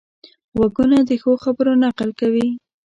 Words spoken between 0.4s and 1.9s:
غوږونه د ښو خبرو